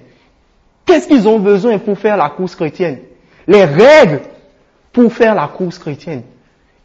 Qu'est-ce 0.85 1.07
qu'ils 1.07 1.27
ont 1.27 1.39
besoin 1.39 1.77
pour 1.77 1.97
faire 1.99 2.17
la 2.17 2.29
course 2.29 2.55
chrétienne? 2.55 2.99
Les 3.47 3.65
règles 3.65 4.21
pour 4.93 5.11
faire 5.11 5.35
la 5.35 5.47
course 5.47 5.77
chrétienne. 5.77 6.23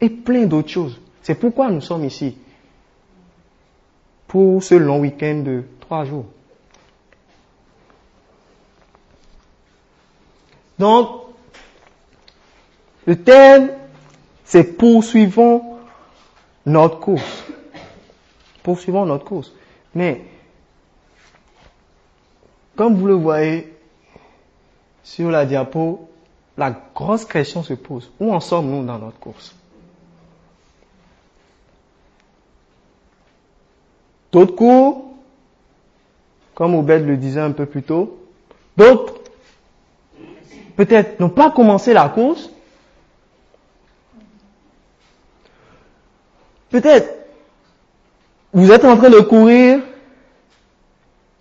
Et 0.01 0.09
plein 0.09 0.45
d'autres 0.45 0.69
choses. 0.69 0.99
C'est 1.21 1.35
pourquoi 1.35 1.69
nous 1.69 1.81
sommes 1.81 2.05
ici. 2.05 2.37
Pour 4.27 4.63
ce 4.63 4.75
long 4.75 4.99
week-end 4.99 5.41
de 5.45 5.63
trois 5.79 6.05
jours. 6.05 6.25
Donc, 10.79 11.21
le 13.05 13.21
thème, 13.21 13.71
c'est 14.45 14.63
poursuivons 14.63 15.77
notre 16.65 16.99
course. 16.99 17.43
Poursuivons 18.63 19.05
notre 19.05 19.25
course. 19.25 19.51
Mais, 19.93 20.23
comme 22.75 22.95
vous 22.95 23.07
le 23.07 23.13
voyez 23.13 23.77
sur 25.03 25.29
la 25.29 25.45
diapo, 25.45 26.09
la 26.57 26.71
grosse 26.95 27.25
question 27.25 27.63
se 27.63 27.73
pose. 27.73 28.11
Où 28.19 28.33
en 28.33 28.39
sommes-nous 28.39 28.85
dans 28.85 28.97
notre 28.97 29.19
course? 29.19 29.55
D'autres 34.31 34.55
cours, 34.55 35.05
comme 36.55 36.75
Obed 36.75 37.05
le 37.05 37.17
disait 37.17 37.41
un 37.41 37.51
peu 37.51 37.65
plus 37.65 37.83
tôt, 37.83 38.17
d'autres 38.77 39.15
peut-être 40.75 41.19
n'ont 41.19 41.29
pas 41.29 41.51
commencé 41.51 41.93
la 41.93 42.09
course, 42.09 42.49
Peut-être, 46.71 47.13
vous 48.53 48.71
êtes 48.71 48.85
en 48.85 48.95
train 48.95 49.09
de 49.09 49.19
courir, 49.19 49.81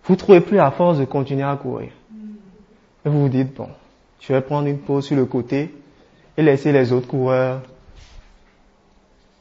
vous 0.05 0.15
ne 0.15 0.19
trouvez 0.19 0.41
plus 0.41 0.57
la 0.57 0.73
force 0.73 0.99
de 0.99 1.05
continuer 1.05 1.45
à 1.45 1.57
courir. 1.57 1.93
Et 3.07 3.09
vous 3.09 3.23
vous 3.23 3.29
dites, 3.29 3.55
bon, 3.55 3.69
je 4.21 4.33
vais 4.33 4.41
prendre 4.41 4.67
une 4.67 4.79
pause 4.79 5.07
sur 5.07 5.17
le 5.17 5.25
côté 5.25 5.73
et 6.37 6.43
laisser 6.43 6.73
les 6.73 6.93
autres 6.93 7.07
coureurs 7.07 7.63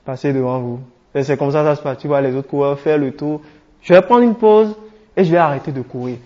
passer 0.05 0.31
devant 0.31 0.59
vous. 0.59 0.79
Et 1.15 1.23
c'est 1.23 1.37
comme 1.37 1.51
ça 1.51 1.63
ça 1.63 1.75
se 1.75 1.81
passe. 1.81 1.97
Tu 1.97 2.07
vois 2.07 2.21
les 2.21 2.35
autres 2.35 2.47
coureurs 2.47 2.79
faire 2.79 2.97
le 2.97 3.11
tour. 3.11 3.41
Je 3.81 3.93
vais 3.93 4.01
prendre 4.01 4.23
une 4.23 4.35
pause 4.35 4.75
et 5.15 5.23
je 5.23 5.31
vais 5.31 5.37
arrêter 5.37 5.71
de 5.71 5.81
courir. 5.81 6.17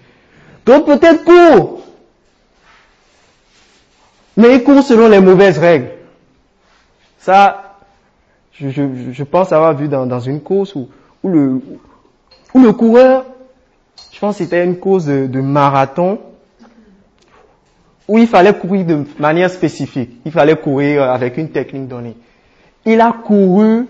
Donc 0.66 0.86
peut-être 0.86 1.24
court. 1.24 1.82
Mais 4.36 4.56
ils 4.56 4.64
courent 4.64 4.84
selon 4.84 5.08
les 5.10 5.20
mauvaises 5.20 5.58
règles. 5.58 5.90
Ça, 7.20 7.78
je, 8.52 8.70
je, 8.70 9.24
pense 9.24 9.52
avoir 9.52 9.76
vu 9.76 9.88
dans, 9.88 10.06
dans 10.06 10.20
une 10.20 10.42
course 10.42 10.76
où, 10.76 10.90
où, 11.24 11.30
le, 11.30 11.62
où 12.54 12.60
le 12.60 12.74
coureur, 12.74 13.26
je 14.12 14.20
pense 14.20 14.38
que 14.38 14.44
c'était 14.44 14.66
une 14.66 14.78
course 14.78 15.06
de 15.06 15.42
marathon, 15.42 16.20
où 18.08 18.18
il 18.18 18.28
fallait 18.28 18.54
courir 18.54 18.86
de 18.86 19.06
manière 19.20 19.50
spécifique. 19.50 20.12
Il 20.26 20.32
fallait 20.32 20.56
courir 20.56 21.04
avec 21.04 21.38
une 21.38 21.50
technique 21.50 21.88
donnée. 21.88 22.16
Il 22.86 23.00
a 23.00 23.14
couru 23.14 23.88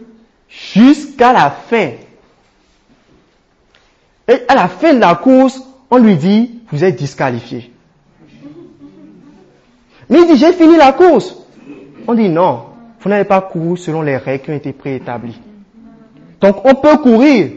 jusqu'à 0.54 1.34
la 1.34 1.50
fin. 1.50 1.92
Et 4.28 4.42
à 4.48 4.56
la 4.56 4.68
fin 4.68 4.94
de 4.94 5.00
la 5.00 5.16
course, 5.16 5.62
on 5.90 5.98
lui 5.98 6.16
dit, 6.16 6.62
vous 6.72 6.84
êtes 6.84 6.96
disqualifié. 6.96 7.72
Mais 10.10 10.20
il 10.22 10.28
dit, 10.28 10.38
j'ai 10.38 10.54
fini 10.54 10.78
la 10.78 10.94
course. 10.94 11.36
On 12.08 12.14
dit, 12.14 12.30
non, 12.30 12.66
vous 13.00 13.10
n'avez 13.10 13.26
pas 13.26 13.42
couru 13.42 13.78
selon 13.78 14.02
les 14.02 14.18
règles 14.18 14.44
qui 14.44 14.52
ont 14.52 14.56
été 14.56 14.74
préétablies. 14.74 15.40
Donc 16.40 16.66
on 16.66 16.76
peut 16.76 16.98
courir, 16.98 17.52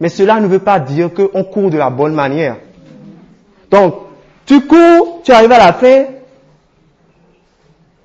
mais 0.00 0.08
cela 0.08 0.40
ne 0.40 0.46
veut 0.46 0.58
pas 0.58 0.80
dire 0.80 1.10
qu'on 1.12 1.44
court 1.44 1.70
de 1.70 1.78
la 1.78 1.90
bonne 1.90 2.14
manière. 2.14 2.56
Donc, 3.70 3.94
tu 4.44 4.66
cours, 4.66 5.20
tu 5.22 5.32
arrives 5.32 5.52
à 5.52 5.58
la 5.58 5.72
fin, 5.72 6.04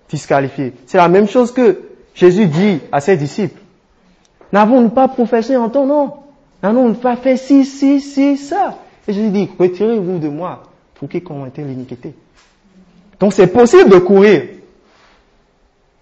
disqualifié. 0.10 0.74
C'est 0.86 0.98
la 0.98 1.08
même 1.08 1.28
chose 1.28 1.52
que 1.52 1.82
Jésus 2.14 2.46
dit 2.46 2.80
à 2.92 3.02
ses 3.02 3.18
disciples. 3.18 3.60
N'avons-nous 4.52 4.90
pas 4.90 5.08
professé 5.08 5.56
en 5.58 5.70
ton 5.70 5.86
nom? 5.86 6.14
N'avons-nous 6.64 6.96
pas 6.96 7.16
fait 7.16 7.38
ci, 7.38 7.66
ci, 7.66 8.00
ci, 8.02 8.38
ça? 8.38 8.78
Et 9.08 9.14
Jésus 9.14 9.30
dit, 9.30 9.50
retirez-vous 9.58 10.20
de 10.20 10.30
moi 10.30 10.64
pour 10.96 11.08
qui 11.10 11.22
commettez 11.22 11.64
l'iniquité. 11.64 12.14
Donc 13.20 13.34
c'est 13.34 13.48
possible 13.48 13.90
de 13.90 13.98
courir, 13.98 14.44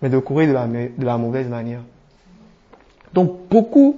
mais 0.01 0.09
de 0.09 0.19
courir 0.19 0.49
de 0.49 0.53
la, 0.53 0.67
de 0.67 1.05
la 1.05 1.17
mauvaise 1.17 1.47
manière. 1.47 1.81
Donc 3.13 3.47
beaucoup 3.49 3.97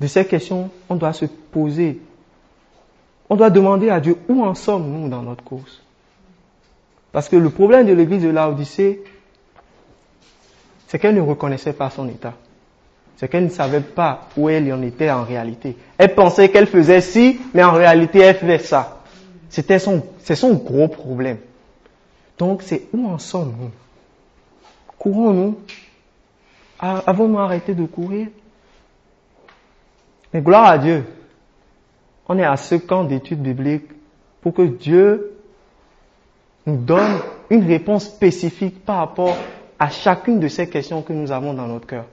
de 0.00 0.06
ces 0.06 0.24
questions, 0.24 0.70
on 0.88 0.96
doit 0.96 1.12
se 1.12 1.24
poser. 1.24 2.00
On 3.28 3.36
doit 3.36 3.50
demander 3.50 3.90
à 3.90 4.00
Dieu 4.00 4.16
où 4.28 4.44
en 4.44 4.54
sommes-nous 4.54 5.08
dans 5.08 5.22
notre 5.22 5.42
course? 5.44 5.82
Parce 7.12 7.28
que 7.28 7.36
le 7.36 7.50
problème 7.50 7.86
de 7.86 7.92
l'église 7.92 8.22
de 8.22 8.28
l'Odyssée, 8.28 9.02
c'est 10.88 10.98
qu'elle 10.98 11.14
ne 11.14 11.20
reconnaissait 11.20 11.74
pas 11.74 11.90
son 11.90 12.08
état. 12.08 12.34
C'est 13.16 13.28
qu'elle 13.28 13.44
ne 13.44 13.50
savait 13.50 13.80
pas 13.80 14.28
où 14.36 14.48
elle 14.48 14.72
en 14.72 14.82
était 14.82 15.10
en 15.10 15.22
réalité. 15.22 15.76
Elle 15.98 16.14
pensait 16.14 16.48
qu'elle 16.48 16.66
faisait 16.66 17.02
ci, 17.02 17.38
mais 17.52 17.62
en 17.62 17.72
réalité 17.72 18.20
elle 18.20 18.36
faisait 18.36 18.58
ça. 18.58 19.02
C'était 19.50 19.78
son, 19.78 20.02
c'est 20.20 20.34
son 20.34 20.54
gros 20.54 20.88
problème. 20.88 21.38
Donc 22.38 22.62
c'est 22.62 22.86
où 22.92 23.06
en 23.06 23.18
sommes-nous? 23.18 23.70
Courons-nous? 24.98 25.58
Avons-nous 26.80 27.38
arrêté 27.38 27.74
de 27.74 27.84
courir? 27.84 28.28
Mais 30.32 30.40
gloire 30.40 30.66
à 30.66 30.78
Dieu. 30.78 31.04
On 32.28 32.38
est 32.38 32.44
à 32.44 32.56
ce 32.56 32.76
camp 32.76 33.04
d'études 33.04 33.42
bibliques 33.42 33.90
pour 34.40 34.54
que 34.54 34.62
Dieu 34.62 35.34
nous 36.66 36.76
donne 36.76 37.18
une 37.50 37.66
réponse 37.66 38.06
spécifique 38.06 38.84
par 38.84 38.98
rapport 38.98 39.36
à 39.78 39.90
chacune 39.90 40.40
de 40.40 40.48
ces 40.48 40.68
questions 40.68 41.02
que 41.02 41.12
nous 41.12 41.30
avons 41.32 41.54
dans 41.54 41.66
notre 41.66 41.86
cœur. 41.86 42.04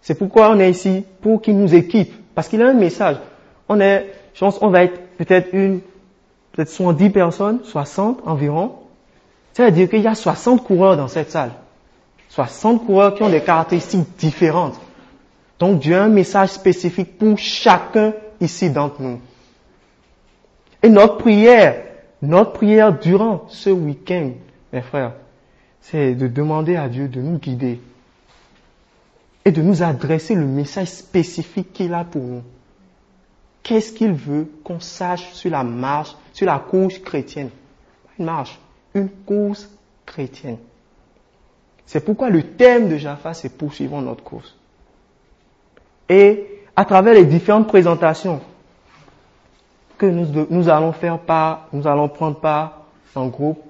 C'est 0.00 0.16
pourquoi 0.16 0.50
on 0.50 0.58
est 0.58 0.70
ici, 0.70 1.04
pour 1.20 1.40
qu'il 1.40 1.56
nous 1.58 1.74
équipe. 1.74 2.12
Parce 2.34 2.48
qu'il 2.48 2.60
a 2.62 2.68
un 2.68 2.74
message. 2.74 3.16
On 3.68 3.80
est, 3.80 4.12
je 4.34 4.40
pense, 4.40 4.58
on 4.60 4.68
va 4.68 4.84
être 4.84 5.00
peut-être 5.16 5.48
une, 5.52 5.80
peut-être 6.52 6.68
70 6.70 7.10
personnes, 7.10 7.60
60 7.64 8.20
environ. 8.26 8.72
C'est-à-dire 9.52 9.88
qu'il 9.88 10.00
y 10.02 10.06
a 10.08 10.14
60 10.14 10.64
coureurs 10.64 10.96
dans 10.96 11.08
cette 11.08 11.30
salle. 11.30 11.52
60 12.30 12.86
coureurs 12.86 13.14
qui 13.14 13.22
ont 13.22 13.28
des 13.28 13.42
caractéristiques 13.42 14.16
différentes. 14.18 14.80
Donc 15.58 15.78
Dieu 15.78 15.94
a 15.96 16.02
un 16.04 16.08
message 16.08 16.48
spécifique 16.48 17.18
pour 17.18 17.38
chacun 17.38 18.14
ici 18.40 18.70
d'entre 18.70 19.00
nous. 19.02 19.20
Et 20.82 20.88
notre 20.88 21.18
prière, 21.18 21.76
notre 22.22 22.52
prière 22.52 22.98
durant 22.98 23.44
ce 23.48 23.70
week-end, 23.70 24.30
mes 24.72 24.80
frères, 24.80 25.12
c'est 25.82 26.14
de 26.14 26.28
demander 26.28 26.76
à 26.76 26.88
Dieu 26.88 27.08
de 27.08 27.20
nous 27.20 27.38
guider 27.38 27.80
et 29.44 29.50
de 29.50 29.60
nous 29.60 29.82
adresser 29.82 30.34
le 30.34 30.46
message 30.46 30.88
spécifique 30.88 31.72
qu'il 31.72 31.92
a 31.92 32.04
pour 32.04 32.22
nous. 32.22 32.42
Qu'est-ce 33.62 33.92
qu'il 33.92 34.12
veut 34.12 34.50
qu'on 34.64 34.80
sache 34.80 35.32
sur 35.32 35.50
la 35.50 35.64
marche, 35.64 36.16
sur 36.32 36.46
la 36.46 36.58
course 36.58 36.98
chrétienne? 36.98 37.50
Une 38.18 38.24
marche, 38.24 38.58
une 38.94 39.08
course 39.08 39.68
chrétienne. 40.06 40.58
C'est 41.86 42.04
pourquoi 42.04 42.30
le 42.30 42.42
thème 42.42 42.88
de 42.88 42.96
Jaffa, 42.96 43.34
c'est 43.34 43.50
poursuivons 43.50 44.00
notre 44.00 44.22
course. 44.22 44.56
Et 46.08 46.46
à 46.76 46.84
travers 46.84 47.14
les 47.14 47.24
différentes 47.24 47.66
présentations 47.66 48.40
que 49.98 50.06
nous, 50.06 50.46
nous 50.48 50.68
allons 50.68 50.92
faire 50.92 51.18
part, 51.18 51.68
nous 51.72 51.86
allons 51.86 52.08
prendre 52.08 52.38
part 52.38 52.82
en 53.14 53.26
groupe, 53.26 53.62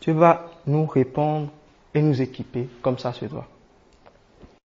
tu 0.00 0.12
vas 0.12 0.51
nous 0.66 0.86
répondre 0.86 1.48
et 1.94 2.02
nous 2.02 2.20
équiper 2.20 2.68
comme 2.82 2.98
ça 2.98 3.12
se 3.12 3.24
doit. 3.26 3.48